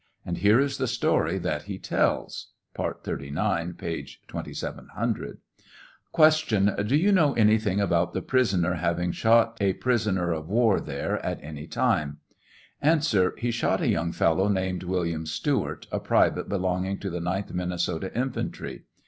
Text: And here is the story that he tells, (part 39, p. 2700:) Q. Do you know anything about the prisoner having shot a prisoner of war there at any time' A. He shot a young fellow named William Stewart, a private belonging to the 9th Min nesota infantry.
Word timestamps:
And 0.25 0.39
here 0.39 0.59
is 0.59 0.79
the 0.79 0.87
story 0.87 1.37
that 1.37 1.65
he 1.65 1.77
tells, 1.77 2.47
(part 2.73 3.03
39, 3.03 3.73
p. 3.75 4.01
2700:) 4.27 5.37
Q. 6.15 6.83
Do 6.83 6.95
you 6.97 7.11
know 7.11 7.33
anything 7.35 7.79
about 7.79 8.13
the 8.13 8.23
prisoner 8.23 8.73
having 8.73 9.11
shot 9.11 9.59
a 9.61 9.73
prisoner 9.73 10.31
of 10.31 10.49
war 10.49 10.79
there 10.79 11.23
at 11.23 11.37
any 11.43 11.67
time' 11.67 12.17
A. 12.81 12.99
He 13.37 13.51
shot 13.51 13.79
a 13.81 13.87
young 13.89 14.11
fellow 14.11 14.47
named 14.47 14.81
William 14.81 15.27
Stewart, 15.27 15.85
a 15.91 15.99
private 15.99 16.49
belonging 16.49 16.97
to 16.97 17.11
the 17.11 17.19
9th 17.21 17.53
Min 17.53 17.69
nesota 17.69 18.11
infantry. 18.17 18.85